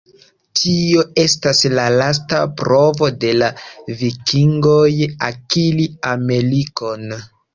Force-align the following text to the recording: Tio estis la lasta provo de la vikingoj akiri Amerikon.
Tio 0.59 1.01
estis 1.23 1.59
la 1.79 1.83
lasta 1.97 2.39
provo 2.61 3.09
de 3.25 3.35
la 3.41 3.51
vikingoj 4.01 4.89
akiri 5.29 5.87
Amerikon. 6.13 7.07